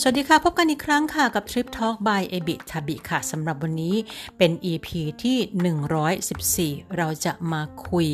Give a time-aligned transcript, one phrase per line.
[0.00, 3.96] สวัสดีค่ะ พบกันอีกครั้งค่ะ กับ Trip Talk by e b i t a b i ค่ะสำหรับวันนี้
[4.38, 4.88] เป็น EP
[5.22, 8.08] ที่ 114 เราจะมาคุย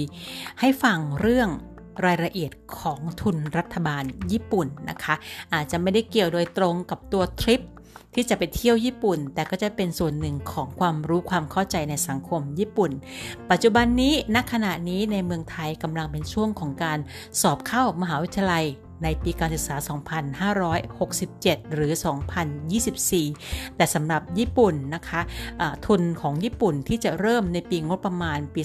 [0.60, 1.48] ให้ฟังเรื่อง
[2.04, 5.14] รายละเอียดของทุนรัฐบาลญี่ปุ่นนะคะ
[5.54, 7.60] อาจจะไม่ได้เกี่ยวโดยตรงกับตัวทริป
[8.14, 12.90] ที่จะไปเที่ยวญี่ปุ่น แต่ก็จะเป็นส่วนหนึ่งของความรู้ความเข้าใจในสังคมญี่ปุ่น
[13.50, 16.98] ปัจจุบันนี้ณขณะนี้ในเมืองไทยกำลังเป็นช่วงของการ
[17.40, 18.66] สอบเข้ามหาวิทยาลัย
[19.02, 19.76] ในปีการศึกษา
[20.94, 21.92] 2567 หรือ
[23.04, 28.62] 2024 แต่สำหรับญี่ปุ่นนะคะะทุนของญี่ปุ่นที่จะเริ่มในปีงบประมาณปี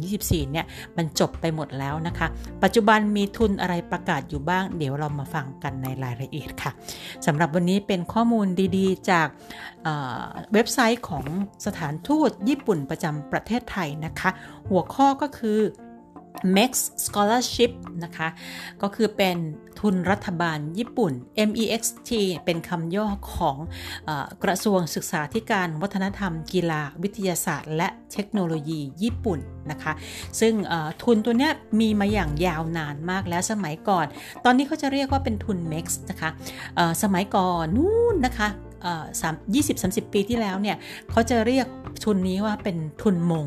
[0.00, 0.66] 2024 เนี่ย
[0.96, 2.26] มันจบไปหมดแล้วนะคะ
[2.62, 6.70] ปัจจุบันมีทุนอะไรประกาศอยู่บ้าง เดี๋ยวเรามาฟังกันในรายละเอียดค่ะ
[7.26, 8.46] สำหรับวันนี้เป็นข้อมูล
[8.76, 9.28] ดีๆ จาก
[10.52, 11.24] เว็บไซต์ของ
[11.66, 14.30] สถานทูตญี่ปุ่นประจำประเทศไทยนะคะ
[14.70, 15.58] หัวข้อก็คือ
[16.56, 16.72] MEX
[17.04, 17.72] Scholarship
[18.04, 18.28] นะคะ
[18.82, 19.38] ก็คือเป็น
[19.80, 21.12] ทุนรัฐบาลญี่ปุ่น
[21.48, 22.10] MEXT
[22.44, 23.56] เป็นคำย่อของ
[24.08, 24.10] อ
[24.44, 29.38] กระทรวงศึกษาธิการวัฒนธรรม กีฬาวิทยาศาสตร์ และเทคโนโลยีญี่ปุ่น
[29.70, 29.92] นะคะ
[30.40, 30.54] ซึ่ง
[31.02, 31.50] ทุนตัวนี้
[31.80, 34.06] มีมาอย่างยาวนานมากแล้วสมัยก่อน
[34.44, 36.30] ตอนนี้เขาจะเรียกว่าเป็นทุน MEX นะคะ
[37.02, 38.48] สมัยก่อนนู้นนะคะ
[39.44, 40.76] 20-30ปีที่แล้วเนี่ย
[41.10, 41.66] เขาจะเรียก
[42.04, 43.46] ทุนนี้ว่าเป็นทุนมง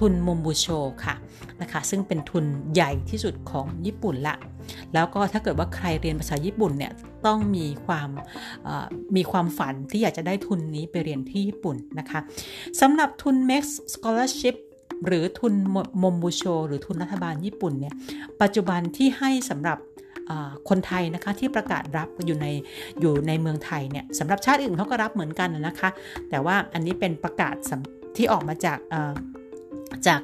[0.00, 0.66] ทุนมมบูโช
[1.04, 1.14] ค่ะ
[1.62, 4.36] นะคะ ซึ่งเป็นทุนใหญ่ที่สุดของญี่ปุ่นละ
[4.94, 6.92] แล้วก็ถ้าเกิดว่าใครเรียนภาษาญี่ปุ่นเนี่ย
[7.26, 8.08] ต้องมีความ
[9.16, 12.20] มีความฝันที่อยากจะได้ทุนนี้ไปเรียนที่ญี่ปุ่นนะคะ
[12.80, 14.56] สำหรับทุน Max Scholarship
[15.06, 15.54] หรือทุน
[16.02, 17.94] มมบูโช หรือทุนรัฐบาลญี่ปุ่นเนี่ย
[18.42, 19.78] ปัจจุบันที่ให้สำหรับ
[20.68, 22.46] คนไทยนะคะที่ประกาศรับอยู่ใน
[23.00, 25.88] อยู่ในเมืองไทยเนี่ยสำหรับชาติอื่นเขาก็รับเหมือนกันนะคะ
[26.30, 27.54] แต่ว่าอันนี้เป็นประกาศ
[28.16, 28.78] ที่ออกมาจาก
[30.06, 30.22] จาก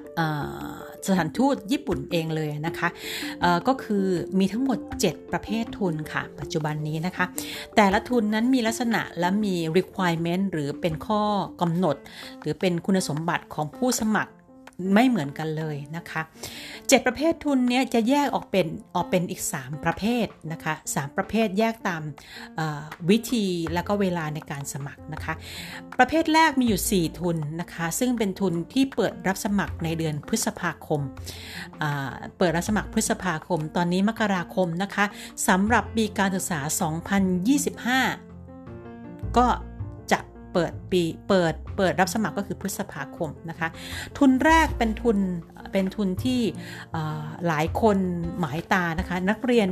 [1.06, 2.89] สถานทูตญี่ปุ่นเองเลยนะคะ
[3.69, 4.05] ก็คือ
[4.39, 7.25] มีทั้งหมด 7 ประเภททุนค่ะ ปัจจุบันนี้นะคะ
[7.77, 11.23] แต่ละทุนนั้นมีลักษณะและมี requirement หรือเป็นข้อ
[11.61, 11.97] กำหนด
[12.41, 14.33] หรือเป็นคุณสมบัติของผู้สมัคร
[14.94, 16.22] ไม่เหมือนกันเลยนะคะ
[16.68, 18.66] 7ประเภททุนนี้จะแยกออกเป็น
[18.96, 22.02] ออกเป็นอีก 3 ประเภทนะคะ3ประเภทแยกตาม
[23.11, 25.34] วิธีแล้วก็เวลาในการสมัครนะคะ
[25.98, 31.00] ประเภทแรกมีอยู่ 4 ทุนนะคะ ซึ่งเป็นทุนที่เปิดรับสมัครในเดือนพฤษภาคม
[32.38, 35.05] เปิดรับสมัครพฤษภาคม ตอนนี้มกราคมนะคะ
[35.48, 36.61] สำหรับปีการศึกษา
[38.38, 39.46] 2025 ก็
[40.58, 43.69] เปิดปีเปิดเปิดรับสมัครก็คือพฤษภาคมนะคะ
[44.19, 45.19] ทุนแรกเป็นทุน
[45.73, 46.41] เป็นทุนที่
[47.46, 47.98] หลายคน
[48.39, 49.68] หมายตานะคะ นักเรียน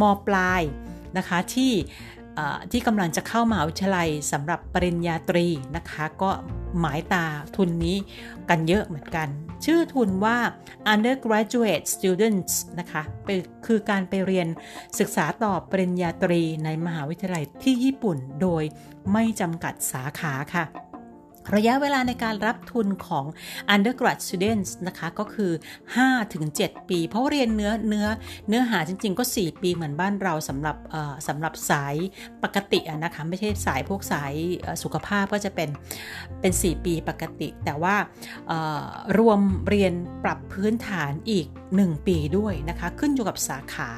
[0.00, 0.62] มปลาย
[1.18, 1.72] นะคะที่
[2.72, 5.46] ที่กำลังจะเข้ามหาวิทยาลัยสำหรับปริญญาตรี
[5.76, 6.30] นะคะ ก็
[6.80, 7.24] หมายตา
[7.56, 7.96] ทุนนี้
[8.48, 9.28] กันเยอะเหมือนกัน
[9.64, 10.38] ชื่อทุนว่า
[10.92, 13.02] undergraduate students นะคะ
[13.66, 14.48] คือการไปเรียน
[14.98, 18.62] ศึกษาต่อปริญญาตรีในมหาวิทยาลัยที่ญี่ปุ่นโดย
[19.12, 20.64] ไม่จำกัดสาขาค่ะ
[21.56, 23.24] ระยะเวลาในการรับทุนของ
[23.74, 25.52] undergrad students นะคะ ก็คือ
[26.20, 28.06] 5-7 ปี เพราะเรียนเนื้อเนื้อ
[28.48, 30.76] เนื้อหาจริง ๆ ก็ 4 ปีเหมือนบ้านเราสำหรับ
[31.28, 31.94] สำหรับสาย
[32.44, 34.32] ปกตินะคะ ไม่ใช่สายพวกสาย
[34.82, 35.68] สุขภาพก็จะเป็น
[36.40, 37.96] เป็น 4 ปีปกติ แต่ว่า
[39.18, 39.92] รวมเรียน
[40.24, 41.46] ปรับพื้นฐานอีก
[41.76, 43.90] 1 ปีด้วยนะคะ ขึ้นอยู่กับสาขา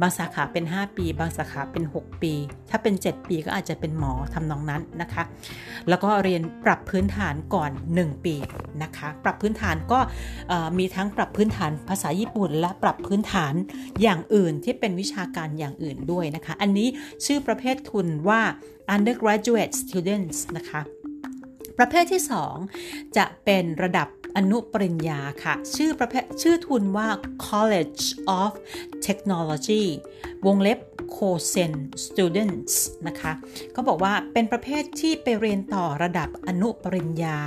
[0.00, 2.32] บางสาขาเป็น 5 ปี บางสาขาเป็น 6 ปี
[2.70, 5.22] ถ้าเป็น 7 ปีก็อาจจะเป็นหมอทำนองนั้นนะคะ
[5.88, 8.36] แล้วก็เรียนปรับพื้นฐานก่อน 1 ปี
[8.82, 10.00] นะคะ ปรับพื้นฐานก็
[10.78, 13.54] มีทั้งปรับพื้นฐานภาษาญี่ปุ่น และปรับพื้นฐาน
[14.02, 16.88] อย่างอื่นที่เป็นวิชาการอย่างอื่นด้วยนะคะ อันนี้
[17.24, 18.40] ชื่อประเภททุนว่า
[18.94, 20.80] undergraduate students นะคะ
[21.78, 22.22] ประเภทที่
[22.68, 27.08] 2 จะเป็นระดับอนุปริญญาค่ะ ชื่อประเภทชื่อทุนว่า
[27.48, 28.04] College
[28.40, 28.52] of
[29.06, 29.84] Technology
[30.46, 30.78] วงเล็บ
[31.16, 31.72] c o s e n
[32.04, 32.74] Students
[33.06, 33.32] นะคะ
[33.72, 37.38] เขาบอกว่าเป็นประเภทที่ไปเรียนต่อระดับอนุปริญญา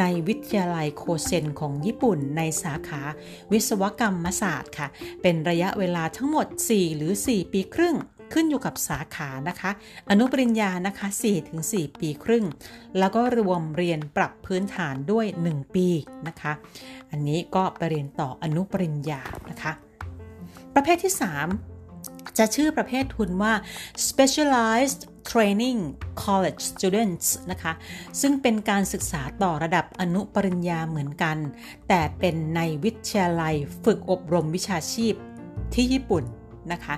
[0.00, 3.02] ในวิทยาลัยโคเซนของญี่ปุ่นในสาขา
[3.52, 4.88] วิศวกรรมศาสตร์ค่ะ
[5.22, 7.96] เป็นระยะเวลาทั้งหมด 4 หรือ 4 ปีครึ่ง
[8.32, 9.70] ขึ้นอยู่กับสาขานะคะ
[10.10, 11.08] อนุปริญญานะคะ
[11.54, 12.44] 4-4 ปีครึ่ง
[12.98, 15.88] แล้วก็รวมเรียนปรับพื้นฐานด้วย 1 ปี
[16.28, 16.52] นะคะ
[17.10, 19.72] อันนี้ก็ไปเรียนต่ออนุปริญญานะคะ
[20.74, 21.71] ประเภทที่ 3
[22.38, 23.52] จะชื่อประเภททุนว่า
[24.08, 25.80] specialized training
[26.24, 27.72] college students นะคะ
[28.20, 31.36] ซึ่งเป็นการศึกษาต่อระดับอนุปริญญาเหมือนกัน
[31.88, 35.14] แต่เป็นในวิทยาลัยฝึกอบรมวิชาชีพ
[35.74, 36.24] ที่ญี่ปุ่น
[36.72, 36.94] นะคะ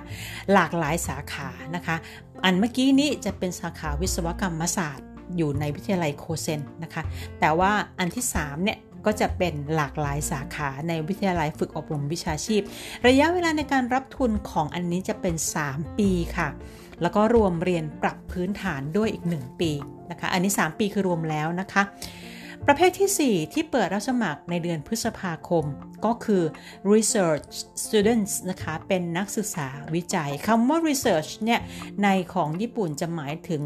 [0.53, 1.95] หลากหลายสาขานะคะ
[2.43, 5.07] อันเมื่อกี้นี้จะเป็นสาขาวิศวกรรมศาสตร์
[5.37, 7.03] อยู่ในวิทยาลัยโคเซนนะคะ
[7.39, 12.61] แต่ว่าอันที่3เนี่ย ก็จะเป็นหลากหลายสาขาในวิทยาลัยฝึกอบรมวิชาชีพ
[13.07, 15.35] ระยะเวลาในการรับทุนของอันนี้จะเป็น
[15.67, 16.49] 3 ปีค่ะ
[17.01, 19.71] แล้วก็รวมเรียนปรับพื้นฐานด้วยอีก 1 ปี
[20.11, 21.83] นะคะ อันนี้ 3 ปีคือรวมแล้วนะคะ
[22.69, 25.65] ประเภทที่ 4 ที่เปิดรับสมัครในเดือนพฤษภาคม
[26.05, 26.43] ก็คือ
[26.93, 27.49] research
[27.83, 31.59] students นะคะ เป็นนักศึกษาวิจัยคำว่า research เนี่ย
[32.03, 33.61] ในของญี่ปุ่นจะหมายถึง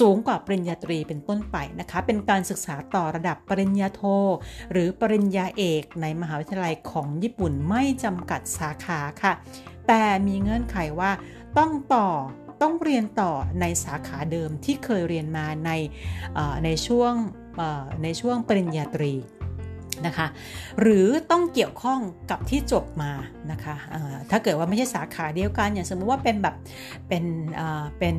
[0.00, 4.02] สูงกว่าปริญญาตรีเป็นต้นไปนะคะ เป็นการศึกษาต่อระดับปริญญาโท
[4.72, 9.32] หรือปริญญาเอกในมหาวิทยาลัยของญี่ปุ่นไม่จำกัดสาขาค่ะ
[9.88, 11.10] แต่มีเงื่อนไขว่า
[11.58, 12.08] ต้องต่อ
[12.62, 15.70] ต้องเรียนต่อในสาขาเดิมที่เคยเรียนมาใน
[16.64, 17.12] ในช่วง
[18.02, 19.12] ในช่วงปริญญาตรี
[20.06, 20.26] นะคะ
[20.80, 22.00] หรือต้องเกี่ยวข้อง
[22.30, 23.12] กับที่จบมา
[23.52, 23.76] นะคะ
[24.30, 26.56] ถ้าเกิดว่าไม่ใช่สาขาเดียวกัน อย่างสมมุติว่าเป็นแบบ
[27.08, 27.24] เป็น
[27.98, 28.16] เป็น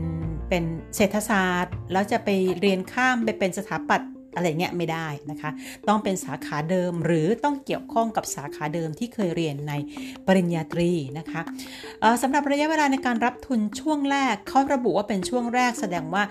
[0.50, 0.64] เป็น
[0.96, 5.50] เศรษฐศาสตร์ แล้วจะไปเรียนข้ามไปเป็นสถาปัตย์อะไรเงี้ยไม่ได้นะคะ
[5.88, 9.74] ต้องเป็นสาขาเดิมหรือต้องเกี่ยวข้องกับสาขาเดิมที่เคยเรียนใน
[10.28, 11.42] ปริญญาตรีนะคะ
[12.22, 16.24] สำหรับระยะเวลาในการรับทุนช่วงแรกเขาระบุว่าเป็นช่วงแรกแสดงว่า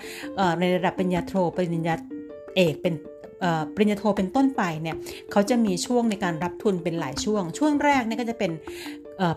[0.59, 1.95] ในระดับปริญญาโทปริญญา
[2.55, 2.93] เอกเป็น
[3.75, 4.95] ปริญญาโทเป็นต้นไปเนี่ย
[5.31, 8.51] เขาจะมีช่วงในการรับทุนเป็นหลายช่วง ช่วงแรกเนี่ยก็จะเป็น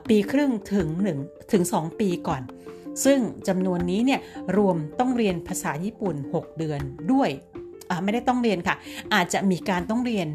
[0.08, 0.88] ปีครึ่งถึง
[1.20, 2.42] 1ถึง2 ปีก่อน
[3.04, 3.18] ซึ่ง
[3.48, 4.20] จำนวนนี้เนี่ย
[4.56, 6.80] รวมต้องเรียนภาษาญี่ปุ่น 6 เดือน
[7.12, 7.30] ด้วย
[8.04, 8.76] ไม่ได้ต้องเรียนค่ะ
[9.14, 10.28] อาจจะมีการต้องเรียน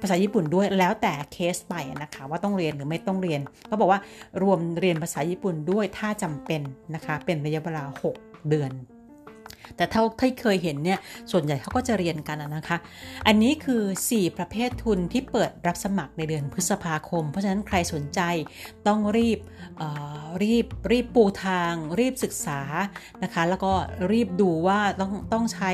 [0.00, 4.00] ภาษาญี่ปุ่นด้วยแล้วแต่เคสไปนะคะว่าต้องเรียนหรือไม่ต้องเรียนเขาบอกว่า
[4.42, 6.60] รวมเรียนภาษาญี่ปุ่นด้วยถ้าจำเป็น
[6.94, 7.84] นะคะเป็นระยะเวลา
[8.16, 8.70] 6 เดือน
[9.76, 10.98] แต่เท่าที่เคยเห็นเนี่ย
[11.30, 12.78] ส่วนใหญ่เขาก็จะเรียนกันนะคะ
[13.26, 13.82] อันนี้คือ
[14.12, 18.20] 4 ประเภททุนที่เปิดรับสมัครในเดือนพฤษภาคม เพราะฉะนั้นใครสนใจ
[18.86, 19.38] ต้องรีบ
[20.42, 22.60] รีบรีบปูทาง รีบศึกษา
[23.22, 23.72] นะคะ แล้วก็
[24.12, 25.70] รีบดูว่าต้องต้องใช้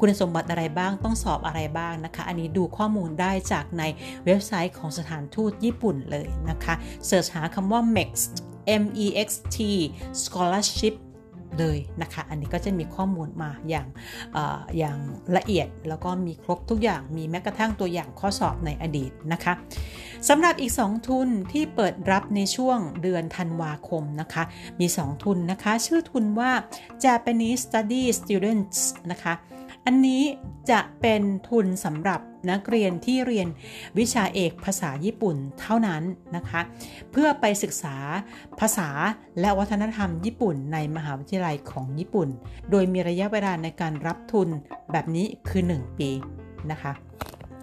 [0.00, 3.82] คุณสมบัติอะไรบ้างต้องสอบอะไรบ้างนะคะ อันนี้ดูข้อมูลได้จากใน
[4.24, 6.74] เว็บไซต์ของสถานทูตญี่ปุ่นเลยนะคะ
[7.06, 8.32] เสิร์ชหาคำว่า MEXT
[8.82, 9.56] M E X T
[10.22, 10.94] scholarship
[11.60, 13.86] เลยนะคะอันนี้ก็จะมีข้อมูลมาอย่าง
[14.78, 14.98] อย่าง
[15.36, 19.54] ละเอียดแล้วก็มีครบทุกอย่างมีแม้กระทั่งตัวอย่างข้อสอบในอดีตนะคะ
[20.28, 24.42] สำหรับอีก 2 ทุนที่เปิดรับในช่วงเดือนธันวาคมนะคะ
[24.80, 26.50] มี 2 ทุนนะคะ ชื่อทุนว่า
[27.04, 28.80] Japanese Study Students
[29.10, 29.34] นะคะ
[29.88, 30.22] อันนี้
[30.70, 33.48] จะเป็นทุนสำหรับนักเรียนที่เรียน
[33.98, 36.02] วิชาเอกภาษาญี่ปุ่นเท่านั้น
[36.36, 36.60] นะคะ
[37.12, 37.96] เพื่อไปศึกษา
[38.60, 38.88] ภาษา
[39.40, 42.28] และวัฒนธรรมญี่ปุ่นในมหาวิทยาลัยของญี่ปุ่น
[42.70, 44.48] โดยมีระยะเวลาในการรับทุน
[44.92, 46.10] แบบนี้คือ 1 ปี
[46.70, 46.92] นะคะ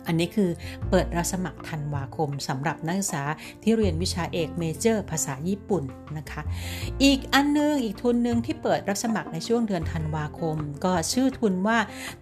[0.08, 0.50] อันนี้คือ
[0.90, 3.24] เปิดรับสมัครธันวาคมสำหรับนักศึกษา
[3.64, 5.84] ที่เรียนวิชาเอกเมเจอร์ภาษาญี่ปุ่น
[6.18, 6.42] นะคะ
[7.04, 11.80] อีกอันนึง อีกทุนหนึ่งที่เปิดรับสมัครในช่วงเดือนธันวาคม ก็ชื่อทุนว่า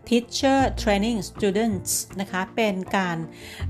[0.07, 1.91] Teacher Training Students
[2.21, 3.17] นะคะ เป็นการ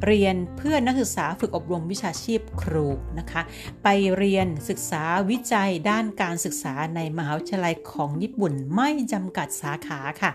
[0.06, 2.88] เรียนเพื่อนักศึกษาฝึกอบรมวิชาชีพครู
[3.20, 3.42] นะคะ
[3.84, 3.88] ไป
[4.18, 10.32] เรียนศึกษาวิจัยด้านการศึกษาในมหาวิทยาลัยของญี่ปุ่นไม่จำกัดสาขาค่ะ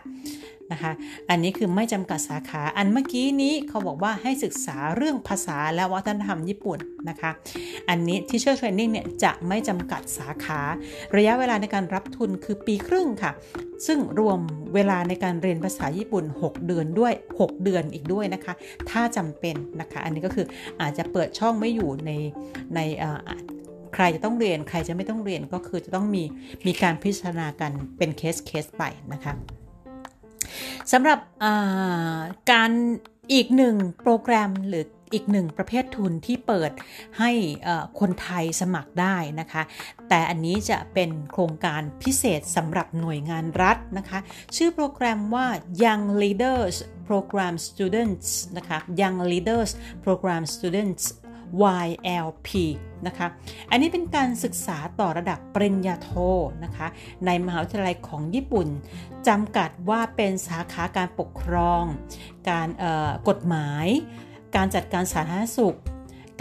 [0.72, 0.92] นะคะ
[1.30, 6.78] อันนี้คือไม่จำกัดสาขา อันเมื่อกี้นี้เขาบอกว่าให้ศึกษาเรื่องภาษาและวัฒนธรรมญี่ปุ่น
[7.08, 7.30] นะคะ
[7.88, 10.60] อันนี้ Teacher Training เนี่ยจะไม่จำกัดสาขา
[11.16, 13.32] ระยะเวลาในการรับทุนคือปีครึ่งค่ะ
[13.86, 14.40] ซึ่งรวม
[14.74, 18.52] เวลาในการเรียนภาษาญี่ปุ่น 6 เดือนด้วย 6 เดือนอีกด้วยนะคะ
[18.90, 20.46] ถ้าจำเป็นนะคะ อันนี้ก็คือ
[20.80, 22.10] อาจจะเปิดช่องไม่อยู่ใน
[22.74, 22.80] ใน
[23.94, 26.22] ใครจะต้องเรียนใครจะไม่ต้องเรียนก็คือจะต้องมี
[26.66, 28.82] มีการพิจารณากันเป็นเคสเคสไป
[29.12, 29.32] นะคะ
[30.92, 31.18] สำหรับ
[32.52, 32.70] การ
[33.32, 34.84] อีกหนึ่งโปรแกรมหรือ
[35.14, 36.70] อีกหนึ่งประเภททุนที่เปิด
[37.18, 37.30] ให้
[38.00, 39.62] คนไทยสมัครได้นะคะ
[40.08, 44.18] แต่อันนี้จะเป็นโครงการพิเศษสำหรับหน่วยงานรัฐนะคะ
[44.56, 45.46] ชื่อโปรแกรมว่า
[45.82, 46.76] Young Leaders
[47.08, 49.70] Program Students นะคะ Young Leaders
[50.04, 51.04] Program Students
[51.86, 52.48] YLP
[53.06, 53.26] นะคะ
[53.70, 56.10] อันนี้เป็นการศึกษาต่อระดับปริญญาโท
[56.64, 56.86] นะคะ
[57.26, 58.68] ในมหาวิทยาลัยของญี่ปุ่น
[59.28, 61.82] จำกัดว่าเป็นสาขาการปกครอง
[62.50, 62.68] การ
[63.28, 63.86] กฎหมาย
[64.56, 65.78] การจัดการสาธารณสุข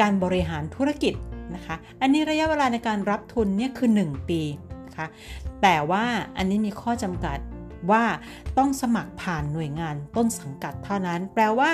[0.01, 1.13] การบริหารธุรกิจ
[1.55, 4.41] นะคะ อันนี้ระยะเวลาในการรับทุนเนี่ยคือ 1 ปี
[4.87, 5.07] นะคะ
[5.61, 6.05] แต่ว่า
[6.37, 7.37] อันนี้มีข้อจำกัด
[7.91, 8.03] ว่า
[8.57, 11.71] ต้องสมัครผ่านหน่วยงานต้นสังกัดเท่านั้น แปลว่า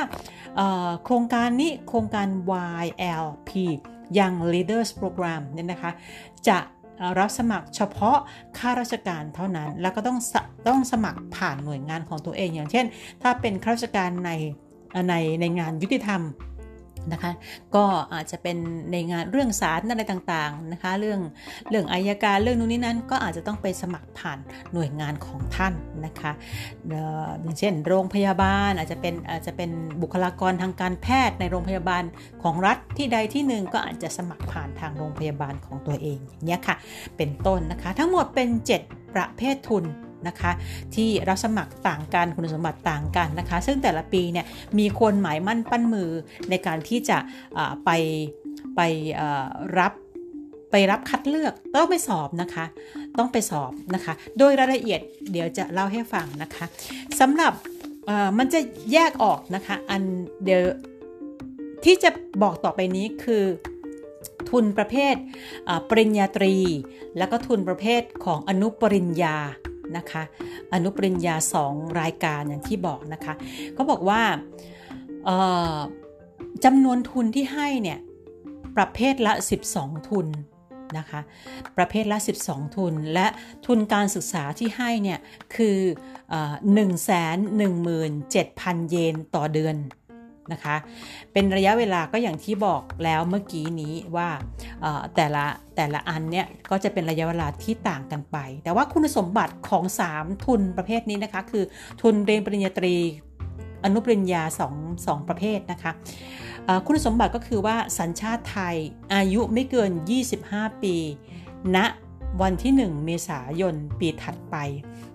[1.04, 2.28] โครงการนี้โครงการ
[2.84, 3.50] YLP
[4.18, 5.92] Young Leaders Program เนี่ยนะคะ
[6.48, 6.58] จะ
[7.20, 8.18] รับสมัครเฉพาะ
[8.58, 10.18] ข้าราชการเท่านั้น แล้วก็ต้อง
[10.68, 12.86] ต้องสมัครผ่านหน่วยงานของตัวเอง อย่างเช่น
[13.22, 14.32] ถ้าเป็นข้าราชการใน
[15.10, 16.22] ในในงานยุติธรรม
[17.12, 17.32] นะคะ
[17.76, 18.58] ก็อาจจะเป็น
[18.92, 21.20] ในงานเรื่องสารอะไรต่างๆนะคะเรื่อง
[21.70, 24.40] เรื่องอายการเรื่องนู้นนี้นั้นก็อาจจะต้องไปสมัครผ่าน
[24.74, 25.74] หน่วยงานของท่าน
[26.06, 26.32] นะคะ
[27.42, 32.04] อย่างเช่น โรงพยาบาลอาจจะเป็นอาจจะเป็นบุคลากรทางการแพทย์ในโรงพยาบาล
[32.44, 36.76] ของรัฐที่ใดที่หนึ่งก็อาจจะสมัครผ่านทางโรงพยาบาลของตัวเองอย่างนี้ยค่ะ
[37.18, 38.50] เป็นต้นนะคะ ทั้งหมดเป็น
[38.84, 39.86] 7 ประเภททุน
[40.28, 40.52] นะคะ
[40.96, 44.46] ที่รับสมัครต่างกันคุณสมบัติต่างกันนะคะ ซึ่งแต่ละปีเนี่ย
[44.80, 46.10] มีคนหมายมั่นปั้นมือ
[46.50, 47.18] ในการที่จะ
[47.86, 47.90] ไป
[48.76, 48.82] ไป
[49.80, 49.94] รับ
[50.72, 52.66] ไปรับคัดเลือกต้องไปสอบนะคะ
[53.18, 55.02] ต้องไปสอบนะคะ โดยรายละเอียด
[55.32, 56.66] เดี๋ยวจะเล่าให้ฟังนะคะ
[57.20, 57.54] สำหรับ
[58.38, 58.60] มันจะ
[58.94, 60.02] แยกออกนะคะอัน
[60.44, 60.62] เดี๋ยว
[61.86, 62.10] ที่จะ
[62.44, 63.44] บอกต่อไปนี้คือ
[64.50, 65.16] ทุนประเภท
[65.90, 66.56] ปริญญาตรี
[67.18, 69.38] แล้วก็ทุนประเภทของอนุปริญญา
[69.98, 70.24] นะคะ
[70.74, 71.36] อนุปริญญา
[71.68, 73.34] 2 รายการอย่างที่บอกนะคะ
[73.74, 74.22] เขาบอกว่า
[76.66, 78.00] จำนวนทุนที่ให้เนี่ย
[78.78, 79.34] ประเภทละ
[79.72, 80.28] 12 ทุน
[80.98, 81.22] นะคะ
[81.78, 83.28] ประเภทละ 12 ทุน และ
[83.66, 85.20] ทุนการศึกษาที่ให้เนี่ย
[85.56, 85.78] คือ
[86.76, 87.12] 1 1 7
[87.60, 87.64] 0 0
[88.78, 89.76] 0 เยนต่อเดือน
[90.54, 90.76] นะคะ
[91.34, 94.30] เป็นระยะเวลาก็อย่างที่บอกแล้วเมื่อกี้นี้ว่า
[95.16, 99.84] แต่ละแต่ละอันเนี่ยก็จะเป็นระยะเวลาที่ต่างกันไป แต่ว่าคุณสมบัติของ
[100.16, 101.64] 3 ทุนประเภทนี้นะคะ คือ
[102.02, 102.96] ทุนเรียนปริญญาตรี
[103.84, 104.44] อนุปริญญา
[104.76, 105.92] 2 2ประเภทนะคะ
[106.86, 108.76] คุณสมบัติก็คือว่าสัญชาติไทย
[109.14, 109.92] อายุไม่เกิน
[110.36, 110.96] 25 ปี
[111.76, 111.78] ณ
[112.42, 114.56] วันที่ 1 เมษายนปีถัดไป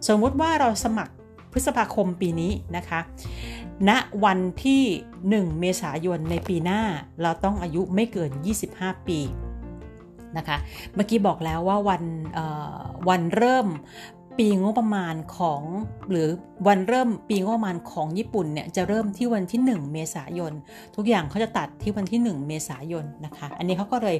[0.09, 1.15] สมมุติว่าเราสมัคร
[1.53, 3.01] พฤษภาคมปีนี้นะคะ
[3.89, 3.91] ณ
[4.25, 4.83] วันที่
[5.23, 6.83] 1 เมษายนในปีหน้า
[7.23, 8.31] เราต้องอายุไม่เกิน
[8.69, 9.21] 25 ปี
[10.37, 10.57] นะคะ
[10.95, 12.03] เมื่อกี้บอกแล้วว่าวัน
[13.09, 13.67] วันเริ่ม
[14.39, 15.63] ปีงบประมาณของ
[16.11, 16.29] หรือ
[16.67, 20.53] วันเริ่มปีงบประมาณของญี่ปุ่นเนี่ยจะเริ่มที่วันที่ 1 เมษายน
[20.97, 24.17] ทุกอย่างเขาจะตัดที่วันที่ 1 เมษายนนะคะ อันนี้เขาก็เลย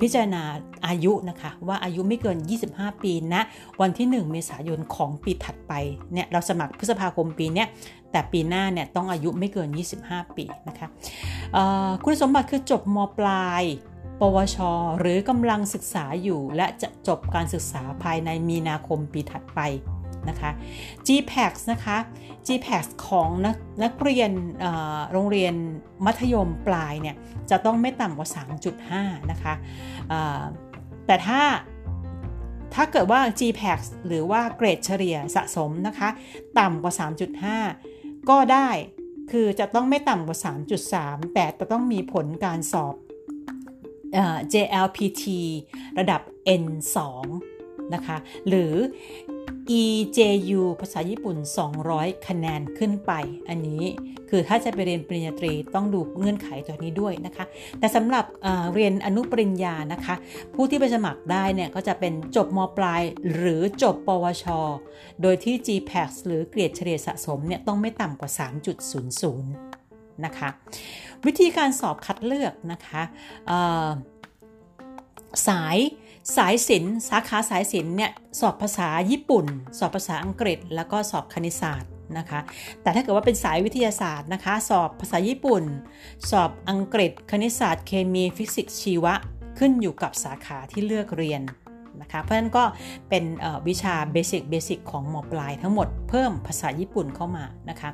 [0.00, 0.42] พิจารณา
[0.86, 2.38] อายุนะคะว่าอายุไม่เกิน
[2.70, 3.42] 25 ปีนะ
[3.80, 5.72] วันที่ 1 เมษายนของปีถัดไป
[6.12, 7.68] เนี่ยเราสมัครพฤษภาคมปีเนี้ย
[8.12, 9.68] แต่ปีหน้าเนี่ยต้องอายุไม่เกิน
[10.02, 10.88] 25 ปีนะคะ
[12.04, 13.64] คุณสมบัติคือจบมปลาย
[14.20, 14.56] ปวช
[14.98, 19.60] หรือกำลังศึกษาอยู่ และจะจบการศึกษาภายในมีนาคมปีถัดไป
[20.28, 20.50] นะคะ
[21.06, 21.96] GPAX นะคะ
[22.46, 24.30] GPAX ของนักนักเรียน
[25.12, 25.54] โรงเรียน
[26.04, 27.16] มัธยมปลายเนี่ย
[27.50, 28.28] จะต้องไม่ต่ำกว่า
[28.80, 29.54] 3.5 นะคะ
[31.06, 31.42] แต่ถ้า
[32.74, 36.08] ถ้าเกิดว่า GPAX หรือว่าเกรดเฉลี่ยสะสมนะคะ
[36.58, 36.94] ต่ำกว่า
[37.60, 38.68] 3.5 ก็ได้
[39.30, 40.38] คือจะต้องไม่ต่ำกว่า
[40.86, 42.94] 3.3 แต่จะต้องมีผลการสอบ
[44.52, 45.24] JLPT
[45.98, 46.20] ระดับ
[46.62, 46.98] N2
[47.94, 48.16] นะคะ
[48.48, 48.74] หรือ
[49.80, 51.36] EJU ภาษาญี่ปุ่น
[51.82, 53.12] 200 คะแนนขึ้นไป
[53.48, 53.84] อันนี้
[54.30, 57.44] คือถ้าจะไปเรียนปริญญาตรีต้องดูเงื่อนไขตัวนี้ด้วยนะคะ
[57.78, 60.14] แต่สำหรับเเรียนอนุปริญญานะคะ
[60.54, 63.02] ผู้ที่ไปสมัครได้เนี่ยก็จะเป็นจบมปลาย
[63.32, 64.44] หรือจบปวช
[65.22, 69.73] โดยที่ GPAX หรือเกรดเฉลี่ยสะสมเนี่ยต้องไม่ต่ำกว่า 3.00
[70.24, 70.48] นะคะ
[71.26, 73.02] วิธีการสอบคัดเลือกนะคะ
[75.48, 75.78] สาย
[76.36, 79.46] สายศิลป์สาขาสายศิลป์เนี่ยสอบภาษาญี่ปุ่น
[79.78, 82.40] สอบภาษาอังกฤษ แล้วก็สอบคณิตศาสตร์นะคะ
[82.82, 85.62] แต่ถ้าเกิดว่าเป็นสายวิทยาศาสตร์นะคะ สอบภาษาญี่ปุ่น
[86.30, 89.14] สอบอังกฤษ คณิตศาสตร์เคมีฟิสิกส์ชีวะ
[89.58, 91.42] ขึ้นอยู่กับสาขาที่เลือกเรียน
[92.00, 92.64] นะคะเพราะฉะนั้นก็
[93.08, 93.24] เป็น
[93.68, 97.90] วิชาเบสิกเบสิกของม.ปลายทั้งหมดเพิ่มภาษาญี่ปุ่นเข้ามานะคะ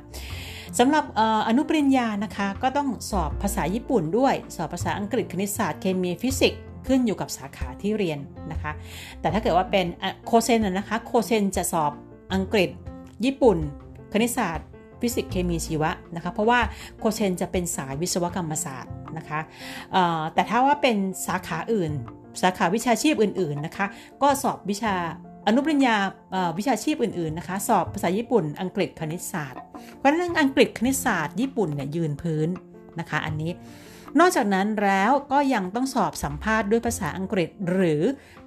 [0.79, 1.05] สำหรับ
[1.47, 8.19] อนุปริญญานะคะก็ต้องสอบภาษาญี่ปุ่นด้วย สอบภาษาอังกฤษคณิตศาสตร์เคมีฟิสิกส์ขึ้นอยู่กับสาขาที่เรียน
[8.51, 8.71] นะคะ
[9.21, 9.85] แต่ถ้าเกิดว่าเป็น
[10.25, 11.91] โคเซนนะคะโคเซนจะสอบ
[12.33, 12.69] อังกฤษ
[13.25, 13.57] ญี่ปุ่น
[14.13, 14.67] คณิตศาสตร์
[15.01, 16.59] ฟิสิกส์เคมีชีวะนะคะเพราะว่า
[16.99, 19.39] โคเซนจะเป็นสายวิศวกรรมศาสตร์นะคะ
[20.33, 20.97] แต่ถ้าว่าเป็น
[21.27, 21.91] สาขาอื่น
[22.41, 23.85] สาขาวิชาชีพอื่นๆนะคะ
[24.21, 24.95] ก็สอบวิชา
[25.47, 25.95] อนุปริญญา
[26.57, 29.61] วิชาชีพอื่นๆนะคะสอบภาษาญี่ปุ่น อังกฤษคณิตศาสตร์
[29.97, 32.47] เพราะฉะนั้นอังกฤษคณิตศาสตร์ญี่ปุ่นเนี่ยยืนพื้น
[32.99, 33.51] นะคะ อันนี้
[34.19, 38.01] นอกจากนั้นแล้วก็ยังต้องสอบสัมภาษณ์ด้วยภาษาอังกฤษหรือ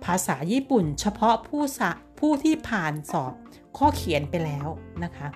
[0.05, 1.63] ภาษาญี่ปุ่น เฉพาะผู้
[2.21, 3.33] ผู้ที่ผ่านสอบ
[3.79, 4.67] ข้อเขียนไปแล้ว
[5.05, 5.29] นะคะ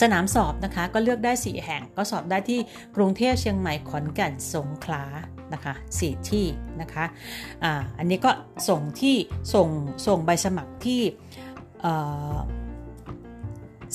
[0.00, 2.60] สนามสอบนะคะก็เลือกได้ 4 แห่งก็สอบได้ที่
[2.96, 5.04] กรุงเทพเชียงใหม่ขอนแก่นสงขลา
[5.54, 6.46] นะคะสี่ที่
[6.80, 7.04] นะคะ
[7.64, 8.30] อ่าอันนี้ก็
[8.68, 9.16] ส่งที่
[9.54, 9.68] ส่ง
[10.06, 11.00] ส่งใบสมัครที่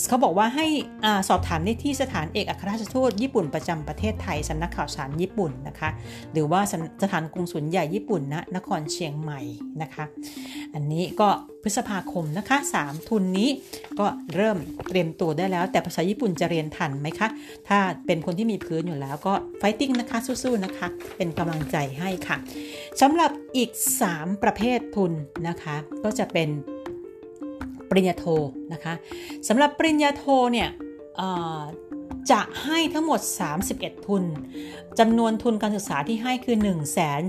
[0.08, 0.68] เขาบอกว่าให้
[1.06, 5.90] อสอบถามได้ที่สถานเอกอัครราชทูตญี่ปุ่นประจำประเทศไทยสำนักข่าวสารญี่ปุ่นนะคะ
[6.34, 6.62] หรือว่า
[7.04, 9.42] สถานกงสุลใหญ่ญี่ปุ่นณนะนครเชียงใหม่
[9.82, 10.06] นะคะ
[10.74, 11.30] อันนี้ก็
[11.64, 13.50] พฤษภาคมนะคะ 3 ทุนนี้
[14.00, 17.28] ก็เริ่มเตรียมตัวได้แล้ว แต่ภาษาญี่ปุ่นจะเรียนทันไหมคะ
[17.68, 20.88] ถ้าเป็นคนที่มีพื้นอยู่แล้วก็ไฟติ้งนะคะสู้ๆนะคะ
[21.18, 22.38] เป็นกำลังใจให้ค่ะ
[23.02, 23.70] สำหรับอีก
[24.08, 25.12] 3 ประเภททุน
[25.48, 26.50] นะคะ ก็จะเป็น
[27.90, 28.26] ปริญญาโท
[28.74, 28.94] นะคะ
[29.48, 30.70] สำหรับปริญญาโทเนี่ย
[32.32, 33.20] จะให้ทั้งหมด
[33.64, 34.24] 31 ทุน
[35.00, 36.58] จำนวนทุนการศึกษาที่ให้คือ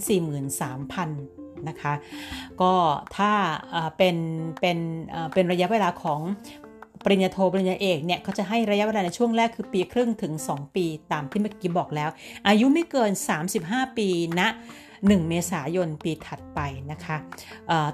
[0.09, 1.95] 143,000นะคะ
[2.61, 2.73] ก็
[3.17, 3.33] ถ้า
[3.97, 4.17] เป็น
[4.61, 4.79] เป็น
[5.35, 6.21] เป็นระยะเวลาของ
[7.05, 12.11] ปริญญาโทปริญญาเอกเนี่ยเขาจะให้ระยะเวลาในช่วงแรกคือปีครึ่งถึง 2 ปีตามที่เมื่อกี้บอกแล้ว
[12.49, 13.11] อายุไม่เกิน
[13.55, 14.49] 35 ปีณนะ
[15.03, 17.17] 1 เมษายนปีถัดไปนะคะ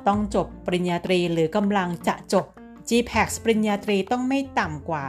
[0.07, 2.47] ต้องจบปริญญาตรีหรือกำลังจะจบ
[2.91, 5.05] GPAX ปริญญาตรีต้องไม่ต่ำกว่า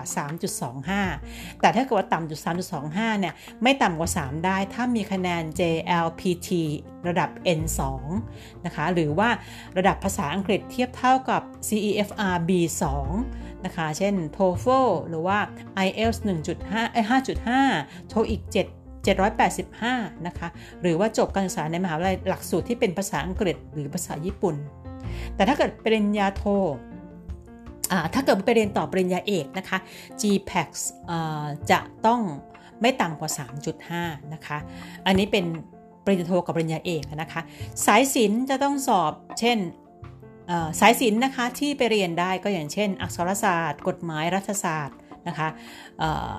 [0.77, 2.39] 3.25 แต่ถ้าเกิดว่าต่ำจุด
[2.79, 3.33] 3.25 เนี่ย
[3.63, 6.49] ไม่ต่ำกว่า 3 ได้ ถ้ามีคะแนน JLPT
[7.07, 7.81] ระดับ N2
[8.65, 9.29] นะคะ หรือว่า
[9.77, 12.83] ระดับภาษาอังกฤษเทียบเท่ากับ CEFR B2
[13.65, 15.39] นะคะ เช่น TOEFL หรือว่า
[15.85, 16.17] IELTS
[16.63, 20.47] 1.5 5.5 TOEIC 7 785 นะคะ
[20.81, 24.55] หรือว่าจบการศึกษาในมหาวิทยาลัยหลักสูตรที่เป็นภาษาอังกฤษหรือภาษาญี่ปุ่น
[25.35, 26.43] แต่ถ้าเกิดปริญญาโท
[28.13, 29.77] ถ้าเกิดไปเรียนต่อปริญญาเอกนะคะ
[30.21, 30.69] GPAX
[31.71, 32.21] จะต้อง
[32.81, 33.31] ไม่ต่ำกว่า
[33.81, 34.57] 3.5 นะคะ
[35.05, 35.45] อันนี้เป็น
[36.05, 37.41] ปริญญาโทกับปริญญาเอกนะคะ
[37.85, 39.57] สายศิลป์จะต้องสอบเช่น
[40.79, 44.97] สายศิลป์นะคะที่ไปเรียนได้ก็อย่างเช่น อักษรศาสตร์ กฎหมายรัฐศาสตร์
[45.27, 45.47] นะคะ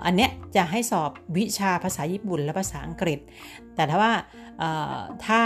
[0.04, 3.18] อันเนี้ยจะให้สอบวิชาภาษาญี่ปุ่นและภาษาอังกฤษ
[3.74, 4.12] แต่ถ้าว่า
[5.24, 5.40] ถ้า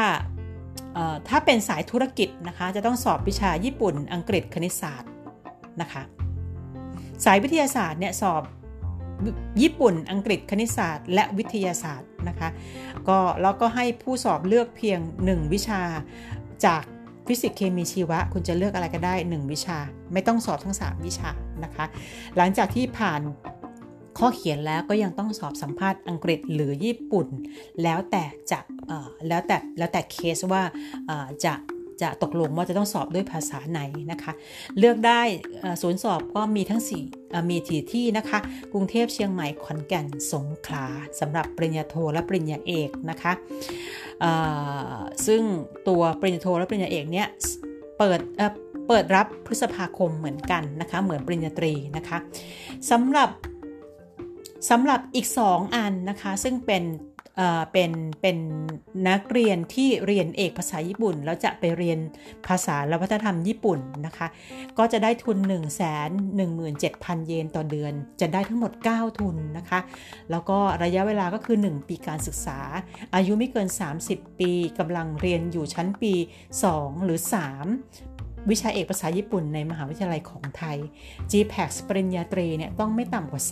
[1.28, 5.10] ถ้าเป็นสายธุรกิจนะคะจะต้องสอบวิชาญี่ปุ่น อังกฤษคณิตศาสตร์
[5.80, 6.02] นะคะ
[7.24, 8.42] สายวิทยาศาสตร์เนี่ยสอบ
[9.62, 12.48] ญี่ปุ่น อังกฤษคณิตศาสตร์ และวิทยาศาสตร์นะคะ
[13.08, 15.82] ก็แล้วก็ให้ผู้สอบเลือกเพียง 1 วิชา
[16.66, 16.82] จาก
[17.30, 19.78] ฟิสิกส์เคมีชีวะ คุณจะเลือกอะไรก็ได้ 1 วิชา
[20.12, 21.30] ไม่ต้องสอบทั้ง 3 วิชา
[21.64, 21.84] นะคะ
[22.36, 23.20] หลังจากที่ผ่าน
[24.18, 27.26] ข้อเขียนแล้วก็ยังต้องสอบสัมภาษณ์อังกฤษหรือญี่ปุ่น
[27.82, 28.58] แล้วแต่จะ
[29.28, 30.62] แล้วแต่แล้วแต่เคสว่า
[31.44, 31.54] จะ
[32.02, 33.80] จะตกลงว่าจะต้องสอบด้วยภาษาไหน
[34.10, 34.32] นะคะ
[34.78, 35.22] เลือกได้
[35.82, 36.82] ศูนย์สอบก็มีทั้ง
[37.14, 38.38] 4มีที่ที่นะคะ
[38.72, 40.86] กรุงเทพเชียงใหม่ขอนแก่นสงขลา
[41.20, 43.32] สำหรับปริญญาโทและปริญญาเอกนะคะ
[45.26, 45.42] ซึ่ง
[45.88, 47.28] ตัวปริญญาโทและปริญญาเอกเนี้ย
[47.98, 48.20] เปิด
[48.88, 52.18] เปิดรับพฤษภาคมเหมือนกันนะคะ เหมือนปริญญาตรีนะคะ
[52.90, 53.30] สำหรับ
[54.70, 56.82] สำหรับอีก 2 อันนะคะ ซึ่งเป็น
[57.72, 58.38] เป็นเป็น
[59.08, 61.98] นักเรียนที่เรียนเอกภาษาญี่ปุ่น แล้วจะไปเรียน
[62.46, 64.26] ภาษาและวัฒนธรรมญี่ปุ่นนะคะ
[64.78, 69.80] ก็จะได้ทุน 1 1 7 0 0 0 เยนต่อเดือน จะได้ทั้งหมด 9 ทุนนะคะ
[70.30, 72.58] แล้วก็ระยะเวลาก็คือ 1 ปีการศึกษา
[73.14, 73.68] อายุไม่เกิน
[74.04, 76.12] 30 ปีกำลังเรียนอยู่ชั้นปี
[76.60, 77.18] 2 หรือ
[77.84, 80.76] 3วิชาเอกภาษาญี่ปุ่นในมหาวิทยาลัยของไทย
[81.30, 83.42] GPAX ปริญญาตรีเนี่ยต้องไม่ต่ำกว่า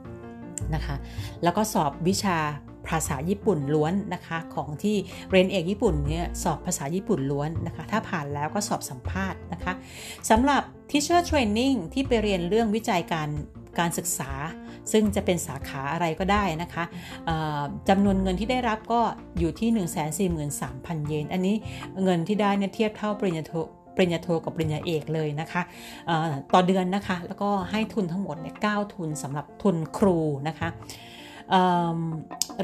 [0.00, 0.96] 3 นะคะ
[1.42, 2.38] แล้วก็สอบวิชา
[2.88, 4.96] ภาษาญี่ปุ่นล้วนนะคะของที่
[5.30, 9.72] เรียนเอกญี่ปุ่นเนี่ยสอบภาษาญี่ปุ่นล้วนนะคะถ้าผ่านแล้วก็สอบสัมภาษณ์นะคะ
[10.30, 13.28] สำหรับ Teacher Training ที่ไปเรียนเรื่องวิจัยการ
[13.78, 14.30] การศึกษา
[14.92, 16.84] ซึ่งจะเป็นสาขาอะไรก็ได้นะคะ
[17.88, 19.00] จำนวนเงินที่ได้รับก็
[19.38, 19.70] อยู่ที่
[20.58, 21.54] 143,000 เยน อันนี้
[22.04, 23.54] เงินที่ได้เนี่ยเทียบเท่าปริญญาโท
[23.96, 25.62] ปริญญาโทกับปริญญาเอกเลยนะคะ
[26.52, 30.18] ต่อเดือนนะคะ แล้วก็ให้ทุนทั้งหมดเนี่ย9ทุนสำหรับทุนครู
[30.48, 30.68] นะคะ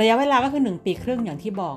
[0.01, 1.77] ระยะเวลาก็คือ 1 ปีครึ่งอย่างที่บอก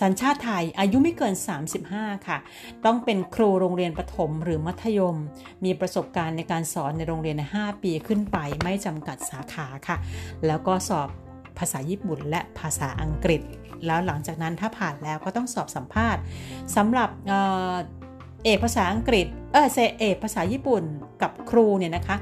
[0.00, 1.34] สัญชาติไทยอายุไม่เกิน
[1.80, 2.38] 35 ค่ะ
[2.84, 5.16] ต้องเป็นครูโรงเรียนประถมหรือมัธยม
[5.64, 9.96] มีประสบการณ์ในการสอนในโรงเรียน 5 ปีขึ้นไปไม่จำกัดสาขาค่ะ
[10.46, 11.08] แล้วก็สอบ
[11.58, 13.42] ภาษาญี่ปุ่นและภาษาอังกฤษ
[13.86, 16.22] แล้วหลังจากนั้นถ้าผ่านแล้วก็ต้องสอบสัมภาษณ์
[16.76, 17.10] สำหรับ
[18.44, 19.66] เอกภาษาอังกฤษ เออ
[20.00, 20.82] เอกภาษาญี่ปุ่น
[21.22, 22.16] กับครูเนี่ยนะคะ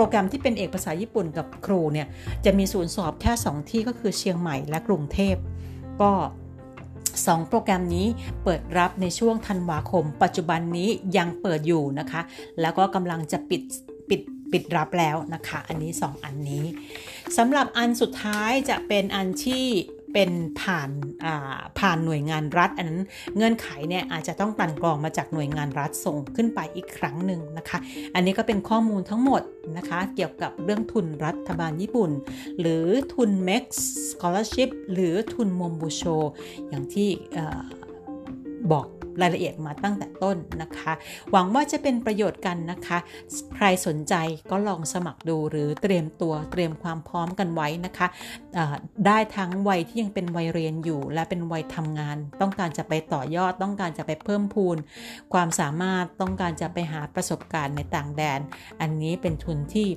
[0.00, 2.06] โปรแกรมที่เป็นเอกภาษาญี่ปุ่นกับครูเนี่ย
[2.44, 5.36] จะมีศูนย์สอบแค่ 2 ที่ก็คือเชียงใหม่และกรุงเทพ
[6.00, 6.12] ก็
[6.78, 8.06] 2 โปรแกรมนี้
[8.44, 12.20] เปิดรับในช่วงธันวาคม ปัจจุบันนี้ยังเปิดอยู่นะคะ
[12.60, 13.62] แล้วก็กำลังจะปิด
[14.08, 14.20] ปิด
[14.52, 16.64] ปิดรับแล้วนะคะ อันนี้ 2 อันนี้
[17.36, 19.66] สำหรับอันสุดท้ายจะเป็นอันที่
[20.12, 20.90] เป็นผ่าน
[21.78, 23.00] ผ่านหน่วยงานรัฐ อันนั้น
[23.36, 27.78] เงื่อนไขเนี่ยอาจจะต้องกลั่นกรองมาจากหน่วยงานรัฐส่งขึ้นไปอีกครั้งหนึ่งนะคะ
[28.14, 29.42] อันนี้ก็เป็นข้อมูลทั้งหมด
[29.76, 32.10] นะคะเกี่ยวกับเรื่องทุนรัฐบาลญี่ปุ่น
[32.60, 33.64] หรือทุน MEX
[34.10, 36.02] Scholarship หรือทุนมมบูโช
[36.68, 37.08] อย่างที่
[38.72, 38.86] บอก
[39.22, 40.92] รายละเอียดมาตั้งแต่ต้นนะคะ
[41.32, 42.98] หวังว่าจะเป็นประโยชน์กันนะคะ
[43.54, 44.14] ใครสนใจ
[44.50, 48.06] ก็ลองสมัครดูหรือเตรียมตัวเตรียมความพร้อมกันไว้นะคะ
[49.06, 54.76] ได้ทั้งวัยที่ยังเป็นวัยเรียนอยู่ และเป็นวัยทำงาน ต้องการจะไปต่อยอด ต้องการจะไปเพิ่มพูน
[55.32, 58.40] ความสามารถต้องการจะไปหาประสบการณ์ในต่างแดน
[58.80, 59.88] อันนี้เป็นทุนที่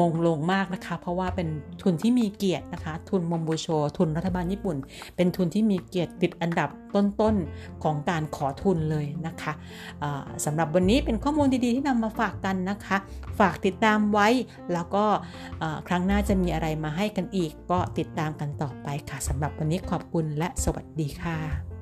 [0.00, 1.48] มงลงมากนะคะ เพราะว่าเป็น
[1.82, 3.66] ทุนที่มีเกียรตินะคะ ทุนมมบูโช
[3.98, 4.76] ทุนรัฐบาลญี่ปุ่น
[5.16, 9.52] เป็นทุนที่มีเกียรติติดอันดับต้นๆของการขอทุนเลยนะคะ
[10.44, 12.96] สำหรับวันนี้เป็นข้อมูลดีๆที่นำมาฝากกันนะคะ
[13.38, 14.28] ฝากติดตามไว้
[14.72, 15.04] แล้วก็
[15.88, 21.77] ครั้งหน้าจะมีอะไรมาให้กันอีกก็ติดตามกันต่อไปค่ะสำหรับวันนี้ขอบคุณและสวัสดีค่ะ